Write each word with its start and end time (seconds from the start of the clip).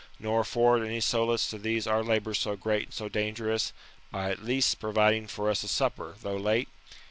nor 0.17 0.39
afford 0.39 0.81
any 0.83 0.99
solace 0.99 1.47
to 1.47 1.59
these 1.59 1.85
our 1.85 2.03
labours 2.03 2.39
so 2.39 2.55
great 2.55 2.85
and 2.85 2.93
so 2.95 3.07
dangerous, 3.07 3.71
by 4.09 4.31
at 4.31 4.43
least 4.43 4.79
providing 4.79 5.27
for 5.27 5.47
us 5.47 5.61
a 5.63 5.67
supper, 5.67 6.15
though 6.23 6.37
late? 6.37 6.69